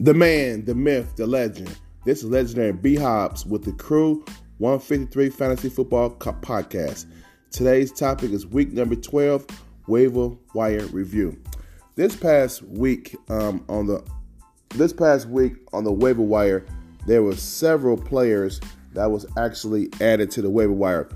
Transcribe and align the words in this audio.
The 0.00 0.14
man, 0.14 0.64
the 0.64 0.76
myth, 0.76 1.16
the 1.16 1.26
legend. 1.26 1.76
This 2.04 2.22
is 2.22 2.30
legendary 2.30 2.70
B 2.70 2.94
Hobbs 2.94 3.44
with 3.44 3.64
the 3.64 3.72
Crew 3.72 4.24
153 4.58 5.28
Fantasy 5.28 5.68
Football 5.68 6.10
Cup 6.10 6.40
Podcast. 6.40 7.06
Today's 7.50 7.90
topic 7.90 8.30
is 8.30 8.46
week 8.46 8.72
number 8.72 8.94
12, 8.94 9.44
waiver 9.88 10.30
wire 10.54 10.86
review. 10.92 11.36
This 11.96 12.14
past 12.14 12.62
week 12.62 13.16
um, 13.28 13.64
on 13.68 13.88
the 13.88 14.06
this 14.76 14.92
past 14.92 15.28
week 15.30 15.54
on 15.72 15.82
the 15.82 15.92
waiver 15.92 16.22
wire, 16.22 16.64
there 17.08 17.24
were 17.24 17.34
several 17.34 17.96
players 17.96 18.60
that 18.92 19.10
was 19.10 19.26
actually 19.36 19.88
added 20.00 20.30
to 20.30 20.42
the 20.42 20.50
waiver 20.50 20.72
wire. 20.72 21.08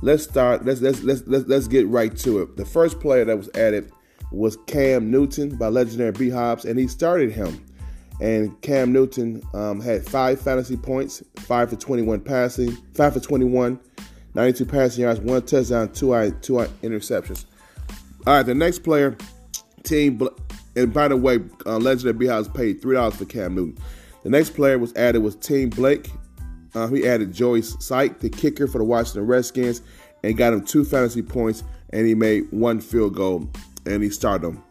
Let's 0.00 0.22
start. 0.22 0.64
Let's 0.64 0.80
let's 0.80 1.02
let's 1.02 1.26
let's, 1.26 1.48
let's 1.48 1.66
get 1.66 1.88
right 1.88 2.16
to 2.18 2.42
it. 2.42 2.56
The 2.56 2.64
first 2.64 3.00
player 3.00 3.24
that 3.24 3.36
was 3.36 3.50
added 3.56 3.90
was 4.30 4.56
Cam 4.68 5.10
Newton 5.10 5.56
by 5.56 5.66
legendary 5.66 6.12
B 6.12 6.30
Hobbs, 6.30 6.66
and 6.66 6.78
he 6.78 6.86
started 6.86 7.32
him. 7.32 7.64
And 8.20 8.60
Cam 8.62 8.92
Newton 8.92 9.42
um, 9.54 9.80
had 9.80 10.04
five 10.04 10.40
fantasy 10.40 10.76
points, 10.76 11.22
five 11.36 11.70
for 11.70 11.76
21 11.76 12.20
passing, 12.20 12.72
five 12.94 13.14
for 13.14 13.20
21, 13.20 13.78
92 14.34 14.66
passing 14.66 15.02
yards, 15.02 15.20
one 15.20 15.42
touchdown, 15.42 15.92
two 15.92 16.08
two 16.42 16.54
interceptions. 16.82 17.44
All 18.26 18.34
right, 18.34 18.42
the 18.42 18.54
next 18.54 18.80
player, 18.80 19.16
team, 19.84 20.20
and 20.74 20.92
by 20.92 21.08
the 21.08 21.16
way, 21.16 21.38
uh, 21.64 21.78
Legendary 21.78 22.12
B 22.12 22.26
Hobbs 22.26 22.48
paid 22.48 22.82
three 22.82 22.96
dollars 22.96 23.16
for 23.16 23.24
Cam 23.24 23.54
Newton. 23.54 23.78
The 24.24 24.30
next 24.30 24.50
player 24.50 24.78
was 24.78 24.94
added 24.96 25.22
was 25.22 25.36
Team 25.36 25.70
Blake. 25.70 26.10
Uh, 26.74 26.88
he 26.88 27.06
added 27.06 27.32
Joey 27.32 27.62
Slye, 27.62 28.18
the 28.18 28.28
kicker 28.28 28.66
for 28.66 28.78
the 28.78 28.84
Washington 28.84 29.26
Redskins, 29.26 29.80
and 30.22 30.36
got 30.36 30.52
him 30.52 30.64
two 30.64 30.84
fantasy 30.84 31.22
points, 31.22 31.62
and 31.90 32.06
he 32.06 32.14
made 32.14 32.50
one 32.50 32.80
field 32.80 33.14
goal, 33.14 33.48
and 33.86 34.02
he 34.02 34.10
started 34.10 34.48
him. 34.48 34.62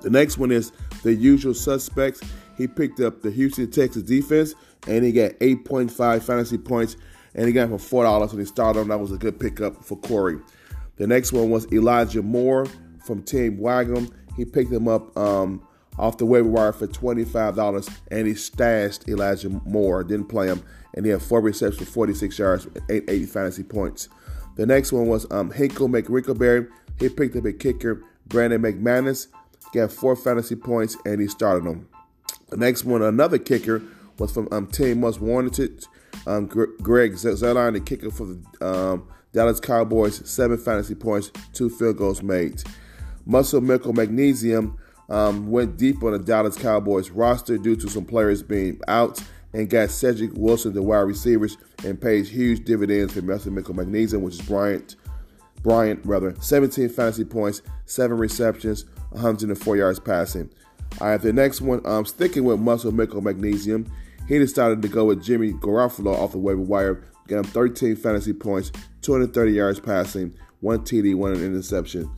The 0.00 0.10
next 0.10 0.38
one 0.38 0.50
is 0.50 0.72
the 1.02 1.14
usual 1.14 1.54
suspects. 1.54 2.20
He 2.56 2.66
picked 2.66 3.00
up 3.00 3.22
the 3.22 3.30
Houston 3.30 3.70
Texas 3.70 4.02
defense 4.02 4.54
and 4.86 5.04
he 5.04 5.12
got 5.12 5.32
8.5 5.32 6.22
fantasy 6.22 6.58
points 6.58 6.96
and 7.34 7.46
he 7.46 7.52
got 7.52 7.64
him 7.64 7.70
for 7.70 7.78
four 7.78 8.04
dollars 8.04 8.32
when 8.32 8.40
he 8.40 8.46
started 8.46 8.80
him. 8.80 8.88
That 8.88 9.00
was 9.00 9.12
a 9.12 9.16
good 9.16 9.40
pickup 9.40 9.84
for 9.84 9.96
Corey. 9.96 10.38
The 10.96 11.06
next 11.06 11.32
one 11.32 11.50
was 11.50 11.70
Elijah 11.72 12.22
Moore 12.22 12.66
from 13.04 13.22
Team 13.22 13.58
Wagon. 13.58 14.08
He 14.36 14.44
picked 14.44 14.72
him 14.72 14.88
up 14.88 15.16
um, 15.16 15.66
off 15.98 16.18
the 16.18 16.26
waiver 16.26 16.48
wire 16.48 16.72
for 16.72 16.86
$25 16.86 17.90
and 18.10 18.26
he 18.26 18.34
stashed 18.34 19.08
Elijah 19.08 19.48
Moore, 19.64 20.04
didn't 20.04 20.28
play 20.28 20.46
him, 20.46 20.62
and 20.94 21.04
he 21.04 21.12
had 21.12 21.22
four 21.22 21.40
receptions 21.40 21.86
for 21.86 21.92
46 21.92 22.38
yards, 22.38 22.66
880 22.88 23.26
fantasy 23.26 23.62
points. 23.62 24.08
The 24.56 24.66
next 24.66 24.92
one 24.92 25.06
was 25.06 25.30
um, 25.32 25.50
Hinkle 25.50 25.88
McWrinkleberry. 25.88 26.68
He 27.00 27.08
picked 27.08 27.34
up 27.34 27.44
a 27.44 27.52
kicker, 27.52 28.04
Brandon 28.26 28.62
McManus, 28.62 29.26
got 29.72 29.90
four 29.90 30.14
fantasy 30.14 30.54
points, 30.54 30.96
and 31.04 31.20
he 31.20 31.26
started 31.26 31.64
him. 31.68 31.88
The 32.48 32.56
next 32.56 32.84
one, 32.84 33.02
another 33.02 33.38
kicker, 33.38 33.82
was 34.18 34.32
from 34.32 34.48
um, 34.52 34.66
Team 34.66 35.00
Most 35.00 35.20
Wanted. 35.20 35.84
Um, 36.26 36.46
Greg 36.46 37.14
Zuerlein, 37.14 37.72
the 37.72 37.80
kicker 37.80 38.10
for 38.10 38.26
the 38.26 38.66
um, 38.66 39.08
Dallas 39.32 39.60
Cowboys, 39.60 40.28
seven 40.28 40.56
fantasy 40.56 40.94
points, 40.94 41.32
two 41.52 41.68
field 41.68 41.96
goals 41.96 42.22
made. 42.22 42.62
Muscle 43.26 43.60
Milk 43.60 43.86
Magnesium 43.86 44.78
um, 45.08 45.50
went 45.50 45.76
deep 45.76 46.02
on 46.02 46.12
the 46.12 46.18
Dallas 46.18 46.56
Cowboys 46.56 47.10
roster 47.10 47.58
due 47.58 47.76
to 47.76 47.88
some 47.88 48.04
players 48.04 48.42
being 48.42 48.80
out 48.86 49.22
and 49.52 49.68
got 49.68 49.90
Cedric 49.90 50.32
Wilson, 50.34 50.72
the 50.72 50.82
wide 50.82 51.00
receivers, 51.00 51.56
and 51.84 52.00
pays 52.00 52.28
huge 52.28 52.64
dividends 52.64 53.12
for 53.12 53.22
Muscle 53.22 53.52
Milk 53.52 53.72
Magnesium, 53.74 54.22
which 54.22 54.34
is 54.34 54.42
Bryant. 54.42 54.96
Bryant, 55.62 56.04
rather, 56.04 56.34
17 56.40 56.88
fantasy 56.90 57.24
points, 57.24 57.62
seven 57.86 58.18
receptions, 58.18 58.84
104 59.10 59.76
yards 59.76 59.98
passing. 59.98 60.50
All 61.00 61.08
right, 61.08 61.20
the 61.20 61.32
next 61.32 61.60
one, 61.60 61.84
um, 61.84 62.04
sticking 62.04 62.44
with 62.44 62.60
muscle 62.60 62.92
magnesium, 62.92 63.90
he 64.28 64.38
decided 64.38 64.80
to 64.82 64.88
go 64.88 65.06
with 65.06 65.22
Jimmy 65.22 65.52
Garoppolo 65.52 66.16
off 66.16 66.32
the 66.32 66.38
waiver 66.38 66.60
wire. 66.60 67.04
Got 67.26 67.38
him 67.38 67.44
13 67.44 67.96
fantasy 67.96 68.32
points, 68.32 68.70
230 69.02 69.52
yards 69.52 69.80
passing, 69.80 70.34
one 70.60 70.80
TD, 70.80 71.14
one 71.14 71.32
interception. 71.32 72.10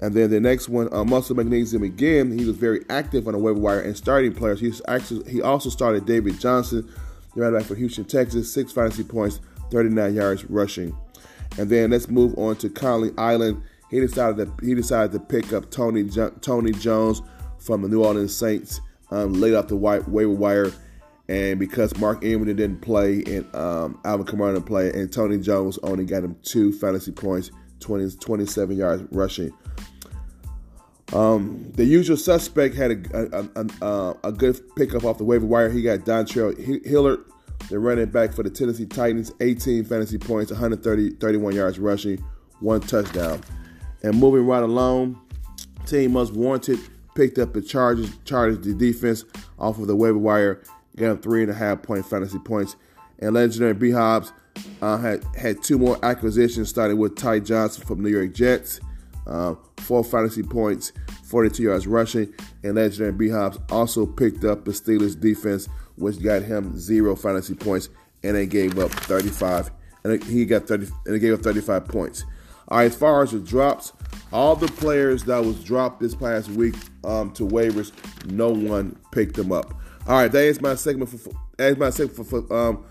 And 0.00 0.14
then 0.14 0.30
the 0.30 0.40
next 0.40 0.68
one, 0.68 0.92
uh, 0.92 1.04
Muscle 1.04 1.36
Magnesium 1.36 1.82
again. 1.82 2.36
He 2.38 2.44
was 2.44 2.56
very 2.56 2.84
active 2.90 3.26
on 3.26 3.32
the 3.32 3.38
waiver 3.38 3.58
wire 3.58 3.80
and 3.80 3.96
starting 3.96 4.34
players. 4.34 4.60
He's 4.60 4.82
actually 4.88 5.30
he 5.30 5.40
also 5.40 5.70
started 5.70 6.04
David 6.06 6.38
Johnson, 6.38 6.90
the 7.34 7.40
running 7.40 7.58
back 7.58 7.66
for 7.66 7.74
Houston, 7.74 8.04
Texas, 8.04 8.52
six 8.52 8.72
fantasy 8.72 9.04
points, 9.04 9.40
39 9.70 10.14
yards 10.14 10.44
rushing. 10.46 10.96
And 11.58 11.70
then 11.70 11.90
let's 11.90 12.08
move 12.08 12.36
on 12.36 12.56
to 12.56 12.68
Conley 12.68 13.12
Island. 13.16 13.62
He 13.90 14.00
decided 14.00 14.36
to 14.36 14.66
he 14.66 14.74
decided 14.74 15.12
to 15.12 15.20
pick 15.20 15.52
up 15.52 15.70
Tony 15.70 16.08
Tony 16.40 16.72
Jones 16.72 17.22
from 17.66 17.82
the 17.82 17.88
New 17.88 18.04
Orleans 18.04 18.34
Saints 18.34 18.80
um, 19.10 19.34
laid 19.34 19.54
off 19.54 19.68
the 19.68 19.76
white 19.76 20.08
waiver 20.08 20.30
wire. 20.30 20.72
And 21.28 21.58
because 21.58 21.96
Mark 21.98 22.24
Ingram 22.24 22.56
didn't 22.56 22.80
play 22.80 23.24
and 23.26 23.54
um, 23.54 24.00
Alvin 24.04 24.26
Kamara 24.26 24.54
didn't 24.54 24.66
play, 24.66 24.92
and 24.92 25.12
Tony 25.12 25.38
Jones 25.38 25.76
only 25.82 26.04
got 26.04 26.22
him 26.22 26.36
two 26.42 26.72
fantasy 26.72 27.10
points, 27.10 27.50
20, 27.80 28.16
27 28.16 28.76
yards 28.76 29.02
rushing. 29.10 29.52
Um, 31.12 31.70
the 31.74 31.84
usual 31.84 32.16
suspect 32.16 32.74
had 32.74 32.90
a, 32.90 33.38
a, 33.38 33.48
a, 33.54 33.84
uh, 33.84 34.14
a, 34.24 34.32
good 34.32 34.60
pickup 34.74 35.04
off 35.04 35.18
the 35.18 35.24
waiver 35.24 35.46
wire. 35.46 35.68
He 35.68 35.82
got 35.82 36.00
Dontrell 36.00 36.56
Hilliard, 36.84 37.20
the 37.68 37.78
running 37.78 38.06
back 38.06 38.32
for 38.32 38.42
the 38.42 38.50
Tennessee 38.50 38.86
Titans, 38.86 39.32
18 39.40 39.84
fantasy 39.84 40.18
points, 40.18 40.50
130, 40.50 41.10
31 41.16 41.54
yards 41.54 41.78
rushing, 41.78 42.24
one 42.60 42.80
touchdown. 42.80 43.40
And 44.02 44.18
moving 44.18 44.46
right 44.46 44.64
along, 44.64 45.20
team 45.86 46.12
most 46.12 46.34
wanted 46.34 46.80
picked 47.16 47.38
up 47.38 47.54
the 47.54 47.62
Chargers, 47.62 48.16
Chargers 48.24 48.60
the 48.60 48.74
defense 48.74 49.24
off 49.58 49.78
of 49.78 49.86
the 49.86 49.96
waiver 49.96 50.18
wire, 50.18 50.62
got 50.96 51.12
him 51.12 51.18
three 51.18 51.42
and 51.42 51.50
a 51.50 51.54
half 51.54 51.82
point 51.82 52.06
fantasy 52.06 52.38
points. 52.38 52.76
And 53.18 53.34
legendary 53.34 53.74
B 53.74 53.90
Hobbs 53.90 54.32
uh, 54.82 54.98
had 54.98 55.24
had 55.34 55.62
two 55.62 55.78
more 55.78 55.98
acquisitions, 56.04 56.68
starting 56.68 56.98
with 56.98 57.16
Ty 57.16 57.40
Johnson 57.40 57.84
from 57.84 58.02
New 58.02 58.10
York 58.10 58.34
Jets, 58.34 58.80
uh, 59.26 59.54
four 59.78 60.04
fantasy 60.04 60.42
points, 60.42 60.92
42 61.24 61.62
yards 61.62 61.86
rushing. 61.86 62.32
And 62.62 62.74
legendary 62.74 63.12
B 63.12 63.28
Hobbs 63.30 63.58
also 63.70 64.06
picked 64.06 64.44
up 64.44 64.64
the 64.64 64.72
Steelers 64.72 65.18
defense, 65.18 65.68
which 65.96 66.22
got 66.22 66.42
him 66.42 66.78
zero 66.78 67.16
fantasy 67.16 67.54
points, 67.54 67.88
and 68.22 68.36
they 68.36 68.46
gave 68.46 68.78
up 68.78 68.90
35. 68.90 69.70
And 70.04 70.22
he 70.24 70.44
got 70.44 70.68
30, 70.68 70.86
and 71.06 71.14
they 71.14 71.18
gave 71.18 71.34
up 71.34 71.40
35 71.40 71.88
points. 71.88 72.24
All 72.68 72.78
right, 72.78 72.84
as 72.84 72.96
far 72.96 73.22
as 73.22 73.32
the 73.32 73.40
drops, 73.40 73.92
all 74.32 74.56
the 74.56 74.68
players 74.68 75.24
that 75.24 75.44
was 75.44 75.62
dropped 75.62 76.00
this 76.00 76.14
past 76.14 76.48
week 76.50 76.74
um, 77.04 77.32
to 77.32 77.44
waivers, 77.44 77.92
no 78.26 78.50
one 78.50 78.98
picked 79.12 79.36
them 79.36 79.52
up. 79.52 79.74
All 80.06 80.18
right, 80.18 80.30
that 80.30 80.44
is 80.44 80.60
my 80.60 80.74
segment 80.74 81.10
for, 81.10 81.30
that 81.56 81.72
is 81.72 81.78
my 81.78 81.90
segment 81.90 82.16
for, 82.16 82.42
for 82.42 82.54
um 82.54 82.84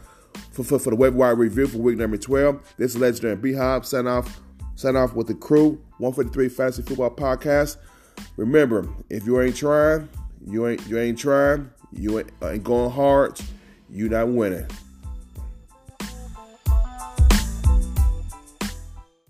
for, 0.52 0.64
for, 0.64 0.80
for 0.80 0.90
the 0.90 0.96
waiver 0.96 1.16
wire 1.16 1.36
review 1.36 1.68
for 1.68 1.78
week 1.78 1.98
number 1.98 2.18
12. 2.18 2.76
This 2.78 2.96
is 2.96 3.02
legendary 3.02 3.36
B 3.36 3.54
Hop. 3.54 3.86
Sign 3.86 4.08
off, 4.08 4.42
sign 4.76 4.96
off 4.96 5.14
with 5.14 5.28
the 5.28 5.36
crew. 5.36 5.82
153 5.98 6.50
Fantasy 6.50 6.82
Football 6.82 7.12
Podcast. 7.12 7.78
Remember, 8.38 8.88
if 9.10 9.26
you 9.26 9.42
ain't 9.42 9.56
trying, 9.56 10.10
you 10.46 10.68
ain't 10.68 10.86
you 10.88 11.00
ain't 11.00 11.18
trying, 11.18 11.70
you 11.92 12.20
ain't, 12.20 12.32
ain't 12.44 12.64
going 12.64 12.92
hard, 12.92 13.40
you 13.90 14.10
not 14.10 14.28
winning. 14.28 14.68